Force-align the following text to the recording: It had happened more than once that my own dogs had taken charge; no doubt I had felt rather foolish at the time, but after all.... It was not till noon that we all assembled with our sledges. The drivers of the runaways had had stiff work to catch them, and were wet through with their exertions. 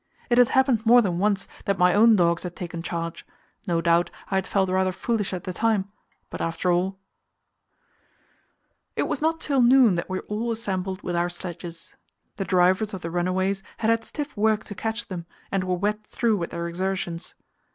It 0.31 0.39
had 0.39 0.47
happened 0.49 0.83
more 0.83 0.99
than 1.03 1.19
once 1.19 1.47
that 1.65 1.77
my 1.77 1.93
own 1.93 2.15
dogs 2.15 2.41
had 2.41 2.55
taken 2.55 2.81
charge; 2.81 3.23
no 3.67 3.81
doubt 3.81 4.09
I 4.31 4.33
had 4.37 4.47
felt 4.47 4.67
rather 4.71 4.91
foolish 4.91 5.31
at 5.31 5.43
the 5.43 5.53
time, 5.53 5.91
but 6.31 6.41
after 6.41 6.71
all.... 6.71 6.97
It 8.95 9.03
was 9.03 9.21
not 9.21 9.39
till 9.39 9.61
noon 9.61 9.93
that 9.93 10.09
we 10.09 10.17
all 10.21 10.51
assembled 10.51 11.03
with 11.03 11.15
our 11.15 11.29
sledges. 11.29 11.95
The 12.37 12.45
drivers 12.45 12.95
of 12.95 13.01
the 13.03 13.11
runaways 13.11 13.61
had 13.77 13.91
had 13.91 14.03
stiff 14.03 14.35
work 14.35 14.63
to 14.63 14.73
catch 14.73 15.07
them, 15.07 15.27
and 15.51 15.65
were 15.65 15.77
wet 15.77 16.07
through 16.07 16.37
with 16.37 16.49
their 16.49 16.67
exertions. 16.67 17.35